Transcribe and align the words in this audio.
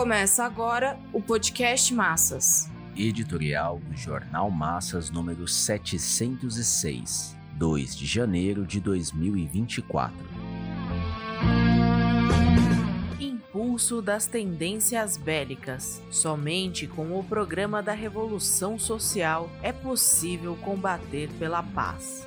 Começa 0.00 0.44
agora 0.44 0.98
o 1.12 1.20
podcast 1.20 1.92
Massas. 1.92 2.70
Editorial 2.96 3.80
do 3.80 3.94
Jornal 3.94 4.50
Massas 4.50 5.10
número 5.10 5.46
706, 5.46 7.36
2 7.58 7.94
de 7.94 8.06
janeiro 8.06 8.64
de 8.64 8.80
2024. 8.80 10.16
Impulso 13.20 14.00
das 14.00 14.26
tendências 14.26 15.18
bélicas. 15.18 16.02
Somente 16.10 16.86
com 16.86 17.18
o 17.18 17.22
programa 17.22 17.82
da 17.82 17.92
Revolução 17.92 18.78
Social 18.78 19.50
é 19.62 19.70
possível 19.70 20.56
combater 20.56 21.28
pela 21.38 21.62
paz. 21.62 22.26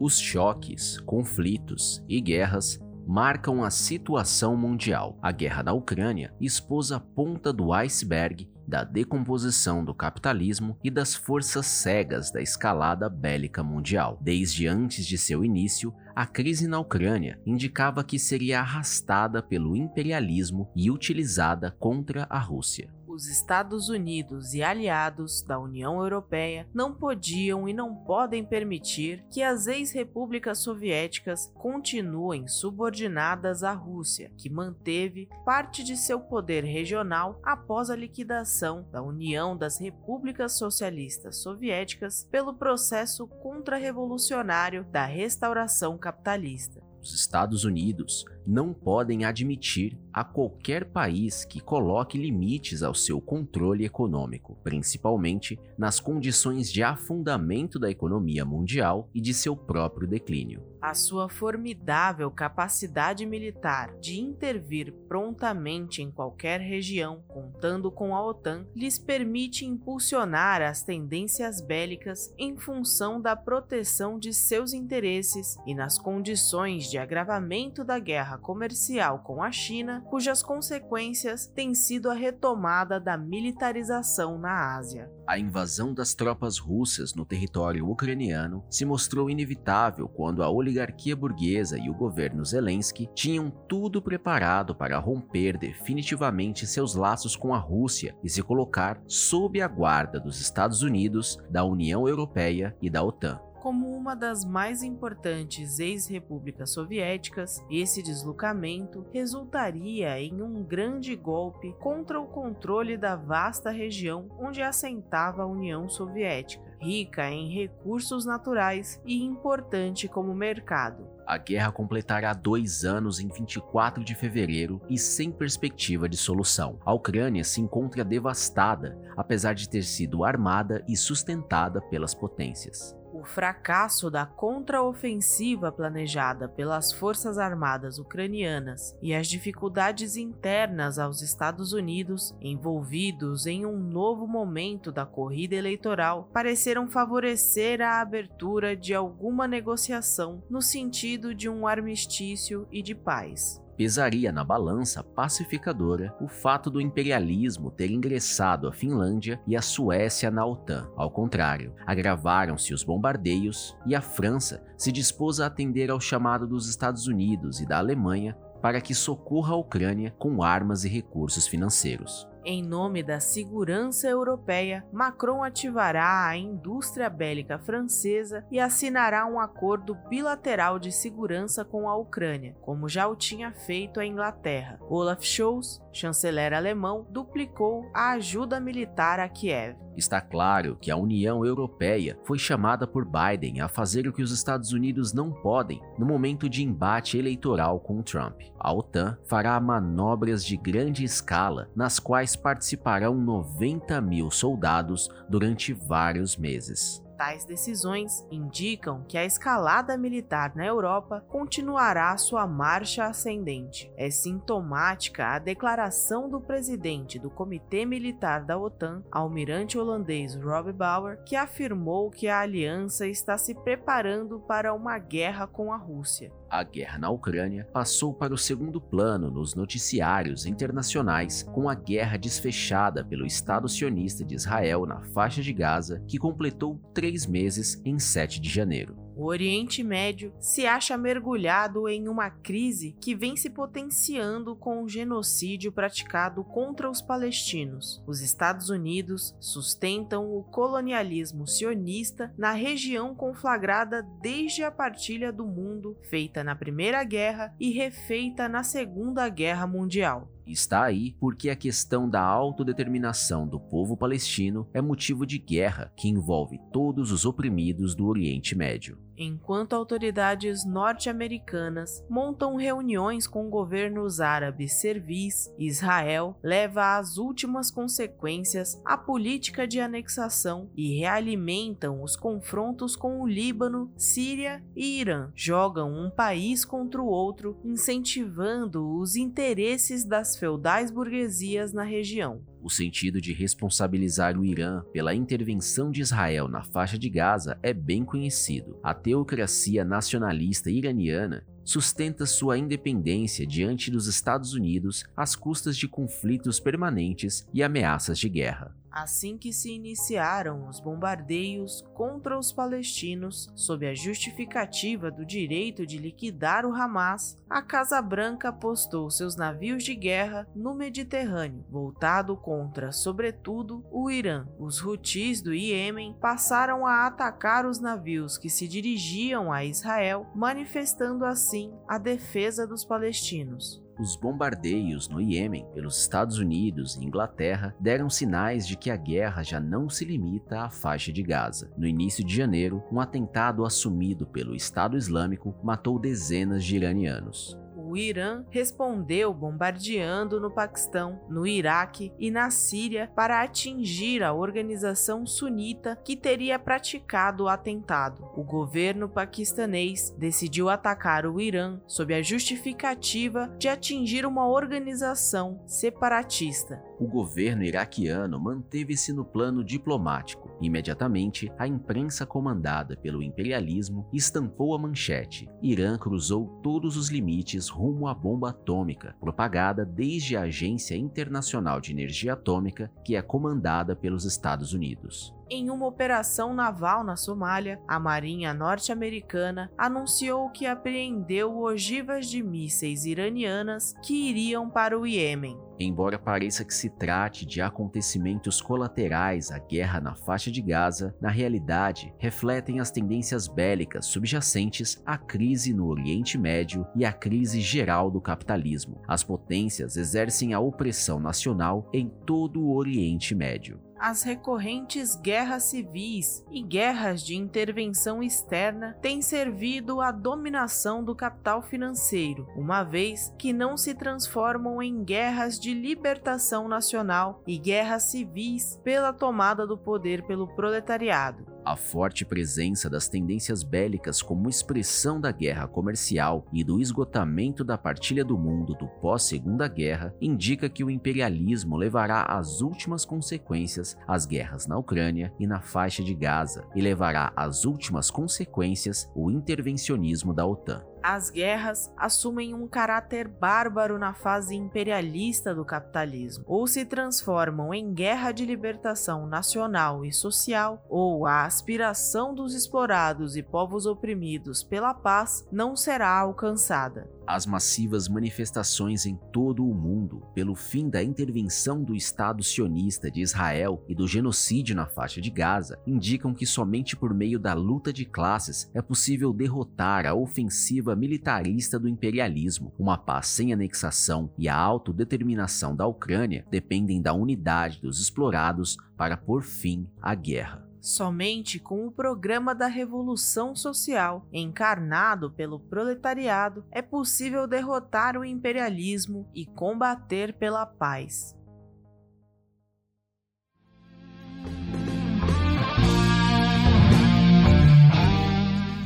Os 0.00 0.18
choques, 0.18 0.98
conflitos 1.00 2.02
e 2.08 2.20
guerras 2.20 2.80
marcam 3.06 3.62
a 3.62 3.70
situação 3.70 4.56
mundial. 4.56 5.18
A 5.22 5.32
guerra 5.32 5.62
na 5.62 5.72
Ucrânia 5.72 6.32
expôs 6.40 6.92
a 6.92 7.00
ponta 7.00 7.52
do 7.52 7.72
iceberg 7.72 8.48
da 8.66 8.84
decomposição 8.84 9.84
do 9.84 9.92
capitalismo 9.92 10.78
e 10.82 10.90
das 10.90 11.14
forças 11.14 11.66
cegas 11.66 12.30
da 12.30 12.40
escalada 12.40 13.08
bélica 13.08 13.62
mundial. 13.62 14.18
Desde 14.20 14.66
antes 14.66 15.04
de 15.04 15.18
seu 15.18 15.44
início, 15.44 15.92
a 16.14 16.26
crise 16.26 16.68
na 16.68 16.78
Ucrânia 16.78 17.40
indicava 17.44 18.04
que 18.04 18.18
seria 18.18 18.60
arrastada 18.60 19.42
pelo 19.42 19.76
imperialismo 19.76 20.70
e 20.76 20.90
utilizada 20.90 21.70
contra 21.72 22.26
a 22.30 22.38
Rússia 22.38 22.88
os 23.12 23.28
Estados 23.28 23.90
Unidos 23.90 24.54
e 24.54 24.62
aliados 24.62 25.42
da 25.42 25.58
União 25.58 26.00
Europeia 26.00 26.66
não 26.72 26.94
podiam 26.94 27.68
e 27.68 27.72
não 27.72 27.94
podem 27.94 28.42
permitir 28.42 29.24
que 29.30 29.42
as 29.42 29.66
ex-repúblicas 29.66 30.58
soviéticas 30.58 31.52
continuem 31.54 32.48
subordinadas 32.48 33.62
à 33.62 33.72
Rússia, 33.72 34.32
que 34.38 34.48
manteve 34.48 35.28
parte 35.44 35.84
de 35.84 35.96
seu 35.96 36.20
poder 36.20 36.64
regional 36.64 37.38
após 37.42 37.90
a 37.90 37.96
liquidação 37.96 38.88
da 38.90 39.02
União 39.02 39.56
das 39.56 39.78
Repúblicas 39.78 40.56
Socialistas 40.56 41.36
Soviéticas 41.36 42.26
pelo 42.30 42.54
processo 42.54 43.26
contra-revolucionário 43.26 44.84
da 44.84 45.04
restauração 45.04 45.98
capitalista. 45.98 46.82
Os 47.02 47.12
Estados 47.12 47.64
Unidos 47.64 48.24
não 48.46 48.72
podem 48.72 49.24
admitir 49.24 49.98
a 50.12 50.22
qualquer 50.22 50.84
país 50.84 51.44
que 51.44 51.60
coloque 51.60 52.18
limites 52.18 52.82
ao 52.82 52.94
seu 52.94 53.20
controle 53.20 53.84
econômico, 53.84 54.58
principalmente 54.62 55.58
nas 55.78 55.98
condições 55.98 56.70
de 56.70 56.82
afundamento 56.82 57.78
da 57.78 57.90
economia 57.90 58.44
mundial 58.44 59.08
e 59.14 59.20
de 59.20 59.32
seu 59.32 59.56
próprio 59.56 60.06
declínio. 60.06 60.62
A 60.82 60.94
sua 60.94 61.28
formidável 61.28 62.30
capacidade 62.30 63.24
militar 63.24 63.96
de 64.00 64.20
intervir 64.20 64.92
prontamente 65.08 66.02
em 66.02 66.10
qualquer 66.10 66.60
região, 66.60 67.22
contando 67.28 67.90
com 67.90 68.14
a 68.16 68.26
OTAN, 68.26 68.66
lhes 68.74 68.98
permite 68.98 69.64
impulsionar 69.64 70.60
as 70.60 70.82
tendências 70.82 71.60
bélicas 71.60 72.34
em 72.36 72.56
função 72.56 73.20
da 73.20 73.36
proteção 73.36 74.18
de 74.18 74.32
seus 74.32 74.72
interesses 74.72 75.56
e 75.64 75.74
nas 75.74 75.96
condições 75.96 76.90
de 76.90 76.98
agravamento 76.98 77.84
da 77.84 77.98
guerra 77.98 78.31
guerra 78.32 78.38
comercial 78.38 79.18
com 79.20 79.42
a 79.42 79.50
China, 79.50 80.02
cujas 80.08 80.42
consequências 80.42 81.46
têm 81.46 81.74
sido 81.74 82.10
a 82.10 82.14
retomada 82.14 82.98
da 82.98 83.16
militarização 83.16 84.38
na 84.38 84.76
Ásia. 84.76 85.10
A 85.26 85.38
invasão 85.38 85.92
das 85.92 86.14
tropas 86.14 86.58
russas 86.58 87.14
no 87.14 87.24
território 87.24 87.88
ucraniano 87.88 88.64
se 88.70 88.84
mostrou 88.84 89.28
inevitável 89.28 90.08
quando 90.08 90.42
a 90.42 90.50
oligarquia 90.50 91.16
burguesa 91.16 91.78
e 91.78 91.90
o 91.90 91.94
governo 91.94 92.44
Zelensky 92.44 93.08
tinham 93.14 93.50
tudo 93.68 94.00
preparado 94.00 94.74
para 94.74 94.98
romper 94.98 95.58
definitivamente 95.58 96.66
seus 96.66 96.94
laços 96.94 97.36
com 97.36 97.54
a 97.54 97.58
Rússia 97.58 98.16
e 98.22 98.28
se 98.28 98.42
colocar 98.42 99.00
sob 99.06 99.60
a 99.60 99.68
guarda 99.68 100.18
dos 100.18 100.40
Estados 100.40 100.82
Unidos, 100.82 101.38
da 101.50 101.64
União 101.64 102.08
Europeia 102.08 102.76
e 102.80 102.90
da 102.90 103.02
OTAN. 103.02 103.51
Como 103.62 103.96
uma 103.96 104.16
das 104.16 104.44
mais 104.44 104.82
importantes 104.82 105.78
ex-repúblicas 105.78 106.70
soviéticas, 106.70 107.64
esse 107.70 108.02
deslocamento 108.02 109.06
resultaria 109.12 110.20
em 110.20 110.42
um 110.42 110.64
grande 110.64 111.14
golpe 111.14 111.72
contra 111.78 112.20
o 112.20 112.26
controle 112.26 112.96
da 112.96 113.14
vasta 113.14 113.70
região 113.70 114.26
onde 114.36 114.60
assentava 114.60 115.42
a 115.42 115.46
União 115.46 115.88
Soviética, 115.88 116.76
rica 116.80 117.30
em 117.30 117.54
recursos 117.54 118.26
naturais 118.26 119.00
e 119.06 119.22
importante 119.22 120.08
como 120.08 120.34
mercado. 120.34 121.06
A 121.24 121.38
guerra 121.38 121.70
completará 121.70 122.32
dois 122.32 122.84
anos 122.84 123.20
em 123.20 123.28
24 123.28 124.02
de 124.02 124.16
fevereiro 124.16 124.82
e 124.90 124.98
sem 124.98 125.30
perspectiva 125.30 126.08
de 126.08 126.16
solução. 126.16 126.80
A 126.84 126.92
Ucrânia 126.92 127.44
se 127.44 127.60
encontra 127.60 128.04
devastada, 128.04 128.98
apesar 129.16 129.52
de 129.52 129.68
ter 129.68 129.84
sido 129.84 130.24
armada 130.24 130.84
e 130.88 130.96
sustentada 130.96 131.80
pelas 131.80 132.12
potências. 132.12 133.00
O 133.22 133.24
fracasso 133.24 134.10
da 134.10 134.26
contraofensiva 134.26 135.70
planejada 135.70 136.48
pelas 136.48 136.92
Forças 136.92 137.38
Armadas 137.38 137.96
ucranianas 137.96 138.98
e 139.00 139.14
as 139.14 139.28
dificuldades 139.28 140.16
internas 140.16 140.98
aos 140.98 141.22
Estados 141.22 141.72
Unidos, 141.72 142.34
envolvidos 142.40 143.46
em 143.46 143.64
um 143.64 143.78
novo 143.78 144.26
momento 144.26 144.90
da 144.90 145.06
corrida 145.06 145.54
eleitoral, 145.54 146.28
pareceram 146.32 146.90
favorecer 146.90 147.80
a 147.80 148.00
abertura 148.00 148.76
de 148.76 148.92
alguma 148.92 149.46
negociação 149.46 150.42
no 150.50 150.60
sentido 150.60 151.32
de 151.32 151.48
um 151.48 151.64
armistício 151.64 152.66
e 152.72 152.82
de 152.82 152.92
paz 152.92 153.61
pesaria 153.76 154.32
na 154.32 154.44
balança 154.44 155.02
pacificadora 155.02 156.14
o 156.20 156.28
fato 156.28 156.70
do 156.70 156.80
imperialismo 156.80 157.70
ter 157.70 157.90
ingressado 157.90 158.68
a 158.68 158.72
Finlândia 158.72 159.40
e 159.46 159.56
a 159.56 159.62
Suécia 159.62 160.30
na 160.30 160.44
OTAN. 160.44 160.90
Ao 160.96 161.10
contrário, 161.10 161.74
agravaram-se 161.86 162.72
os 162.72 162.82
bombardeios 162.82 163.76
e 163.86 163.94
a 163.94 164.00
França 164.00 164.62
se 164.76 164.92
dispôs 164.92 165.40
a 165.40 165.46
atender 165.46 165.90
ao 165.90 166.00
chamado 166.00 166.46
dos 166.46 166.68
Estados 166.68 167.06
Unidos 167.06 167.60
e 167.60 167.66
da 167.66 167.78
Alemanha 167.78 168.36
para 168.60 168.80
que 168.80 168.94
socorra 168.94 169.54
a 169.54 169.58
Ucrânia 169.58 170.14
com 170.18 170.42
armas 170.42 170.84
e 170.84 170.88
recursos 170.88 171.48
financeiros. 171.48 172.28
Em 172.44 172.60
nome 172.60 173.04
da 173.04 173.20
segurança 173.20 174.08
europeia, 174.08 174.84
Macron 174.92 175.44
ativará 175.44 176.26
a 176.26 176.36
indústria 176.36 177.08
bélica 177.08 177.56
francesa 177.56 178.44
e 178.50 178.58
assinará 178.58 179.24
um 179.26 179.38
acordo 179.38 179.96
bilateral 180.08 180.76
de 180.76 180.90
segurança 180.90 181.64
com 181.64 181.88
a 181.88 181.96
Ucrânia, 181.96 182.56
como 182.60 182.88
já 182.88 183.06
o 183.06 183.14
tinha 183.14 183.52
feito 183.52 184.00
a 184.00 184.06
Inglaterra. 184.06 184.80
Olaf 184.90 185.22
Scholz, 185.22 185.80
chanceler 185.92 186.52
alemão, 186.52 187.06
duplicou 187.10 187.88
a 187.94 188.10
ajuda 188.12 188.58
militar 188.58 189.20
a 189.20 189.28
Kiev. 189.28 189.76
Está 189.96 190.22
claro 190.22 190.76
que 190.80 190.90
a 190.90 190.96
União 190.96 191.44
Europeia 191.44 192.18
foi 192.24 192.38
chamada 192.38 192.86
por 192.86 193.04
Biden 193.04 193.60
a 193.60 193.68
fazer 193.68 194.08
o 194.08 194.12
que 194.12 194.22
os 194.22 194.32
Estados 194.32 194.72
Unidos 194.72 195.12
não 195.12 195.30
podem 195.30 195.82
no 195.98 196.06
momento 196.06 196.48
de 196.48 196.62
embate 196.62 197.18
eleitoral 197.18 197.78
com 197.78 198.02
Trump. 198.02 198.40
A 198.58 198.72
OTAN 198.72 199.18
fará 199.28 199.60
manobras 199.60 200.42
de 200.44 200.56
grande 200.56 201.04
escala, 201.04 201.68
nas 201.76 201.98
quais 201.98 202.31
participarão 202.36 203.14
90 203.14 204.00
mil 204.00 204.30
soldados 204.30 205.08
durante 205.28 205.72
vários 205.72 206.36
meses. 206.36 207.02
Tais 207.16 207.44
decisões 207.44 208.26
indicam 208.30 209.04
que 209.06 209.18
a 209.18 209.24
escalada 209.24 209.96
militar 209.96 210.54
na 210.56 210.66
Europa 210.66 211.24
continuará 211.28 212.16
sua 212.16 212.46
marcha 212.46 213.04
ascendente. 213.04 213.92
É 213.96 214.10
sintomática 214.10 215.28
a 215.28 215.38
declaração 215.38 216.28
do 216.28 216.40
presidente 216.40 217.18
do 217.18 217.30
Comitê 217.30 217.84
Militar 217.84 218.44
da 218.44 218.58
OTAN, 218.58 219.02
almirante 219.10 219.78
holandês 219.78 220.34
Rob 220.34 220.72
Bauer, 220.72 221.22
que 221.24 221.36
afirmou 221.36 222.10
que 222.10 222.28
a 222.28 222.40
aliança 222.40 223.06
está 223.06 223.36
se 223.38 223.54
preparando 223.54 224.40
para 224.40 224.74
uma 224.74 224.98
guerra 224.98 225.46
com 225.46 225.72
a 225.72 225.76
Rússia 225.76 226.32
a 226.52 226.62
guerra 226.62 226.98
na 226.98 227.08
Ucrânia 227.08 227.66
passou 227.72 228.12
para 228.12 228.34
o 228.34 228.36
segundo 228.36 228.78
plano 228.78 229.30
nos 229.30 229.54
noticiários 229.54 230.44
internacionais 230.44 231.42
com 231.42 231.66
a 231.66 231.74
guerra 231.74 232.18
desfechada 232.18 233.02
pelo 233.02 233.24
Estado 233.24 233.66
sionista 233.66 234.22
de 234.22 234.34
Israel 234.34 234.84
na 234.84 235.00
faixa 235.00 235.40
de 235.40 235.50
Gaza, 235.50 236.04
que 236.06 236.18
completou 236.18 236.78
três 236.92 237.11
meses 237.26 237.80
em 237.84 237.98
7 237.98 238.40
de 238.40 238.48
janeiro. 238.48 239.02
O 239.14 239.26
Oriente 239.26 239.82
Médio 239.82 240.32
se 240.40 240.66
acha 240.66 240.96
mergulhado 240.96 241.86
em 241.86 242.08
uma 242.08 242.30
crise 242.30 242.96
que 243.00 243.14
vem 243.14 243.36
se 243.36 243.50
potenciando 243.50 244.56
com 244.56 244.82
o 244.82 244.88
genocídio 244.88 245.70
praticado 245.70 246.42
contra 246.42 246.90
os 246.90 247.02
palestinos. 247.02 248.02
Os 248.06 248.22
Estados 248.22 248.70
Unidos 248.70 249.36
sustentam 249.38 250.32
o 250.32 250.42
colonialismo 250.42 251.46
sionista 251.46 252.32
na 252.38 252.52
região 252.52 253.14
conflagrada 253.14 254.02
desde 254.22 254.64
a 254.64 254.70
partilha 254.70 255.30
do 255.30 255.46
mundo 255.46 255.96
feita 256.08 256.42
na 256.42 256.56
Primeira 256.56 257.04
Guerra 257.04 257.54
e 257.60 257.70
refeita 257.70 258.48
na 258.48 258.62
Segunda 258.62 259.28
Guerra 259.28 259.66
Mundial. 259.66 260.30
Está 260.46 260.84
aí 260.84 261.14
porque 261.20 261.50
a 261.50 261.56
questão 261.56 262.08
da 262.08 262.22
autodeterminação 262.22 263.46
do 263.46 263.60
povo 263.60 263.96
palestino 263.96 264.68
é 264.72 264.80
motivo 264.80 265.26
de 265.26 265.38
guerra 265.38 265.92
que 265.96 266.08
envolve 266.08 266.60
todos 266.72 267.12
os 267.12 267.24
oprimidos 267.24 267.94
do 267.94 268.06
Oriente 268.06 268.54
Médio 268.54 268.98
enquanto 269.16 269.74
autoridades 269.74 270.64
norte-americanas 270.64 272.04
montam 272.08 272.56
reuniões 272.56 273.26
com 273.26 273.48
governos 273.48 274.20
árabes 274.20 274.80
servis, 274.80 275.52
Israel 275.58 276.36
leva 276.42 276.98
às 276.98 277.16
últimas 277.16 277.70
consequências 277.70 278.80
a 278.84 278.96
política 278.96 279.66
de 279.66 279.80
anexação 279.80 280.70
e 280.76 280.98
realimentam 280.98 282.02
os 282.02 282.16
confrontos 282.16 282.96
com 282.96 283.20
o 283.20 283.26
Líbano, 283.26 283.92
Síria 283.96 284.62
e 284.74 285.00
Irã. 285.00 285.30
Jogam 285.34 285.92
um 285.92 286.10
país 286.10 286.64
contra 286.64 287.00
o 287.00 287.06
outro, 287.06 287.58
incentivando 287.64 288.96
os 288.98 289.16
interesses 289.16 290.04
feudais 290.36 290.90
burguesias 290.90 291.72
na 291.72 291.82
região. 291.82 292.42
O 292.62 292.70
sentido 292.70 293.20
de 293.20 293.32
responsabilizar 293.32 294.38
o 294.38 294.44
Irã 294.44 294.82
pela 294.92 295.14
intervenção 295.14 295.90
de 295.90 296.00
Israel 296.00 296.48
na 296.48 296.62
faixa 296.62 296.98
de 296.98 297.08
Gaza 297.08 297.58
é 297.62 297.72
bem 297.72 298.04
conhecido. 298.04 298.78
A 298.82 298.94
teocracia 298.94 299.84
nacionalista 299.84 300.70
iraniana 300.70 301.44
sustenta 301.64 302.26
sua 302.26 302.58
independência 302.58 303.46
diante 303.46 303.90
dos 303.90 304.06
Estados 304.06 304.52
Unidos 304.52 305.04
às 305.16 305.36
custas 305.36 305.76
de 305.76 305.88
conflitos 305.88 306.58
permanentes 306.60 307.46
e 307.52 307.62
ameaças 307.62 308.18
de 308.18 308.28
guerra. 308.28 308.74
Assim 308.92 309.38
que 309.38 309.54
se 309.54 309.72
iniciaram 309.72 310.68
os 310.68 310.78
bombardeios 310.78 311.82
contra 311.94 312.38
os 312.38 312.52
palestinos, 312.52 313.50
sob 313.56 313.88
a 313.88 313.94
justificativa 313.94 315.10
do 315.10 315.24
direito 315.24 315.86
de 315.86 315.96
liquidar 315.96 316.66
o 316.66 316.74
Hamas, 316.74 317.38
a 317.48 317.62
Casa 317.62 318.02
Branca 318.02 318.52
postou 318.52 319.10
seus 319.10 319.34
navios 319.34 319.82
de 319.82 319.94
guerra 319.94 320.46
no 320.54 320.74
Mediterrâneo, 320.74 321.64
voltado 321.70 322.36
contra, 322.36 322.92
sobretudo, 322.92 323.82
o 323.90 324.10
Irã. 324.10 324.46
Os 324.58 324.84
Houthis 324.84 325.40
do 325.40 325.54
Iêmen 325.54 326.14
passaram 326.20 326.86
a 326.86 327.06
atacar 327.06 327.64
os 327.64 327.80
navios 327.80 328.36
que 328.36 328.50
se 328.50 328.68
dirigiam 328.68 329.50
a 329.50 329.64
Israel, 329.64 330.26
manifestando 330.34 331.24
assim 331.24 331.72
a 331.88 331.96
defesa 331.96 332.66
dos 332.66 332.84
palestinos. 332.84 333.82
Os 333.98 334.16
bombardeios 334.16 335.08
no 335.08 335.20
Iêmen 335.20 335.66
pelos 335.74 336.00
Estados 336.00 336.38
Unidos 336.38 336.96
e 336.96 337.04
Inglaterra 337.04 337.74
deram 337.78 338.08
sinais 338.08 338.66
de 338.66 338.76
que 338.76 338.90
a 338.90 338.96
guerra 338.96 339.42
já 339.42 339.60
não 339.60 339.88
se 339.88 340.04
limita 340.04 340.62
à 340.62 340.70
faixa 340.70 341.12
de 341.12 341.22
Gaza. 341.22 341.70
No 341.76 341.86
início 341.86 342.24
de 342.24 342.34
janeiro, 342.34 342.82
um 342.90 343.00
atentado 343.00 343.64
assumido 343.64 344.26
pelo 344.26 344.54
Estado 344.54 344.96
Islâmico 344.96 345.54
matou 345.62 345.98
dezenas 345.98 346.64
de 346.64 346.76
iranianos 346.76 347.61
o 347.92 347.96
Irã 347.96 348.42
respondeu 348.48 349.34
bombardeando 349.34 350.40
no 350.40 350.50
Paquistão, 350.50 351.20
no 351.28 351.46
Iraque 351.46 352.10
e 352.18 352.30
na 352.30 352.48
Síria 352.48 353.10
para 353.14 353.42
atingir 353.42 354.22
a 354.22 354.32
organização 354.32 355.26
sunita 355.26 355.98
que 356.02 356.16
teria 356.16 356.58
praticado 356.58 357.44
o 357.44 357.48
atentado. 357.48 358.26
O 358.34 358.42
governo 358.42 359.10
paquistanês 359.10 360.08
decidiu 360.18 360.70
atacar 360.70 361.26
o 361.26 361.38
Irã 361.38 361.80
sob 361.86 362.14
a 362.14 362.22
justificativa 362.22 363.54
de 363.58 363.68
atingir 363.68 364.24
uma 364.24 364.48
organização 364.48 365.62
separatista. 365.66 366.82
O 366.98 367.06
governo 367.06 367.64
iraquiano 367.64 368.38
manteve-se 368.38 369.12
no 369.12 369.24
plano 369.24 369.62
diplomático. 369.62 370.50
Imediatamente, 370.60 371.52
a 371.58 371.66
imprensa 371.66 372.24
comandada 372.24 372.96
pelo 372.96 373.22
imperialismo 373.22 374.08
estampou 374.12 374.72
a 374.72 374.78
manchete: 374.78 375.50
Irã 375.60 375.98
cruzou 375.98 376.60
todos 376.62 376.96
os 376.96 377.08
limites 377.08 377.68
rumo 377.82 378.06
à 378.06 378.14
bomba 378.14 378.50
atômica, 378.50 379.16
propagada 379.18 379.84
desde 379.84 380.36
a 380.36 380.42
Agência 380.42 380.96
Internacional 380.96 381.80
de 381.80 381.90
Energia 381.90 382.34
Atômica, 382.34 382.88
que 383.04 383.16
é 383.16 383.20
comandada 383.20 383.96
pelos 383.96 384.24
Estados 384.24 384.72
Unidos. 384.72 385.34
Em 385.54 385.68
uma 385.68 385.86
operação 385.86 386.54
naval 386.54 387.04
na 387.04 387.14
Somália, 387.14 387.78
a 387.86 388.00
Marinha 388.00 388.54
norte-americana 388.54 389.70
anunciou 389.76 390.48
que 390.48 390.64
apreendeu 390.64 391.58
ogivas 391.58 392.26
de 392.26 392.42
mísseis 392.42 393.04
iranianas 393.04 393.92
que 394.02 394.30
iriam 394.30 394.70
para 394.70 394.98
o 394.98 395.06
Iêmen. 395.06 395.60
Embora 395.78 396.18
pareça 396.18 396.64
que 396.64 396.72
se 396.72 396.88
trate 396.88 397.44
de 397.44 397.60
acontecimentos 397.60 398.62
colaterais 398.62 399.50
à 399.50 399.58
guerra 399.58 400.00
na 400.00 400.14
faixa 400.14 400.50
de 400.50 400.62
Gaza, 400.62 401.14
na 401.20 401.28
realidade 401.28 402.14
refletem 402.16 402.80
as 402.80 402.90
tendências 402.90 403.46
bélicas 403.46 404.06
subjacentes 404.06 405.02
à 405.04 405.18
crise 405.18 405.74
no 405.74 405.86
Oriente 405.86 406.38
Médio 406.38 406.86
e 406.96 407.04
à 407.04 407.12
crise 407.12 407.60
geral 407.60 408.10
do 408.10 408.22
capitalismo. 408.22 409.02
As 409.06 409.22
potências 409.22 409.98
exercem 409.98 410.54
a 410.54 410.60
opressão 410.60 411.20
nacional 411.20 411.90
em 411.92 412.08
todo 412.08 412.62
o 412.62 412.74
Oriente 412.74 413.34
Médio 413.34 413.91
as 414.02 414.24
recorrentes 414.24 415.14
guerras 415.14 415.62
civis 415.62 416.44
e 416.50 416.60
guerras 416.60 417.22
de 417.22 417.36
intervenção 417.36 418.20
externa 418.20 418.98
têm 419.00 419.22
servido 419.22 420.00
à 420.00 420.10
dominação 420.10 421.04
do 421.04 421.14
capital 421.14 421.62
financeiro, 421.62 422.48
uma 422.56 422.82
vez 422.82 423.32
que 423.38 423.52
não 423.52 423.76
se 423.76 423.94
transformam 423.94 424.82
em 424.82 425.04
guerras 425.04 425.56
de 425.56 425.72
libertação 425.72 426.66
nacional 426.66 427.44
e 427.46 427.56
guerras 427.56 428.10
civis 428.10 428.76
pela 428.82 429.12
tomada 429.12 429.68
do 429.68 429.78
poder 429.78 430.26
pelo 430.26 430.48
proletariado. 430.48 431.51
A 431.64 431.76
forte 431.76 432.24
presença 432.24 432.90
das 432.90 433.08
tendências 433.08 433.62
bélicas 433.62 434.20
como 434.20 434.48
expressão 434.48 435.20
da 435.20 435.30
guerra 435.30 435.68
comercial 435.68 436.44
e 436.52 436.64
do 436.64 436.80
esgotamento 436.80 437.62
da 437.62 437.78
partilha 437.78 438.24
do 438.24 438.36
mundo 438.36 438.74
do 438.74 438.88
pós-Segunda 438.88 439.68
Guerra 439.68 440.12
indica 440.20 440.68
que 440.68 440.82
o 440.82 440.90
imperialismo 440.90 441.76
levará 441.76 442.22
às 442.22 442.60
últimas 442.60 443.04
consequências 443.04 443.96
as 444.08 444.26
guerras 444.26 444.66
na 444.66 444.76
Ucrânia 444.76 445.32
e 445.38 445.46
na 445.46 445.60
faixa 445.60 446.02
de 446.02 446.14
Gaza 446.14 446.64
e 446.74 446.80
levará 446.80 447.32
às 447.36 447.64
últimas 447.64 448.10
consequências 448.10 449.08
o 449.14 449.30
intervencionismo 449.30 450.34
da 450.34 450.44
OTAN. 450.44 450.91
As 451.02 451.30
guerras 451.30 451.92
assumem 451.96 452.54
um 452.54 452.68
caráter 452.68 453.26
bárbaro 453.26 453.98
na 453.98 454.14
fase 454.14 454.54
imperialista 454.54 455.52
do 455.52 455.64
capitalismo, 455.64 456.44
ou 456.46 456.66
se 456.66 456.84
transformam 456.84 457.74
em 457.74 457.92
guerra 457.92 458.30
de 458.30 458.46
libertação 458.46 459.26
nacional 459.26 460.04
e 460.04 460.12
social, 460.12 460.84
ou 460.88 461.26
a 461.26 461.44
aspiração 461.44 462.34
dos 462.34 462.54
explorados 462.54 463.36
e 463.36 463.42
povos 463.42 463.84
oprimidos 463.84 464.62
pela 464.62 464.94
paz 464.94 465.46
não 465.50 465.74
será 465.74 466.16
alcançada. 466.16 467.10
As 467.26 467.46
massivas 467.46 468.08
manifestações 468.08 469.06
em 469.06 469.16
todo 469.32 469.64
o 469.64 469.74
mundo 469.74 470.22
pelo 470.34 470.54
fim 470.54 470.90
da 470.90 471.02
intervenção 471.02 471.82
do 471.82 471.94
Estado 471.94 472.42
sionista 472.42 473.10
de 473.10 473.20
Israel 473.20 473.84
e 473.88 473.94
do 473.94 474.08
genocídio 474.08 474.74
na 474.74 474.86
faixa 474.86 475.20
de 475.20 475.30
Gaza 475.30 475.78
indicam 475.86 476.34
que 476.34 476.44
somente 476.44 476.96
por 476.96 477.14
meio 477.14 477.38
da 477.38 477.54
luta 477.54 477.92
de 477.92 478.04
classes 478.04 478.70
é 478.74 478.82
possível 478.82 479.32
derrotar 479.32 480.06
a 480.06 480.14
ofensiva 480.14 480.96
militarista 480.96 481.78
do 481.78 481.88
imperialismo. 481.88 482.74
Uma 482.78 482.98
paz 482.98 483.28
sem 483.28 483.52
anexação 483.52 484.32
e 484.36 484.48
a 484.48 484.56
autodeterminação 484.56 485.76
da 485.76 485.86
Ucrânia 485.86 486.44
dependem 486.50 487.00
da 487.00 487.12
unidade 487.12 487.80
dos 487.80 488.00
explorados 488.00 488.76
para 488.96 489.16
pôr 489.16 489.42
fim 489.42 489.86
à 490.00 490.14
guerra. 490.14 490.71
Somente 490.82 491.60
com 491.60 491.86
o 491.86 491.92
programa 491.92 492.56
da 492.56 492.66
Revolução 492.66 493.54
Social, 493.54 494.26
encarnado 494.32 495.30
pelo 495.30 495.60
proletariado, 495.60 496.64
é 496.72 496.82
possível 496.82 497.46
derrotar 497.46 498.16
o 498.16 498.24
imperialismo 498.24 499.30
e 499.32 499.46
combater 499.46 500.32
pela 500.32 500.66
paz. 500.66 501.36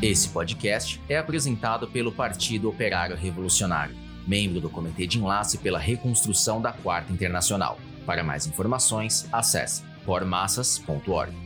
Esse 0.03 0.29
podcast 0.29 1.00
é 1.09 1.17
apresentado 1.17 1.88
pelo 1.88 2.12
Partido 2.12 2.69
Operário 2.69 3.17
Revolucionário, 3.17 3.97
membro 4.29 4.61
do 4.61 4.69
Comitê 4.69 5.07
de 5.07 5.19
Enlace 5.19 5.57
pela 5.57 5.79
Reconstrução 5.79 6.61
da 6.61 6.75
Quarta 6.75 7.11
Internacional. 7.11 7.79
Para 8.05 8.23
mais 8.23 8.47
informações, 8.47 9.26
acesse 9.33 9.83
formassas.org. 10.05 11.46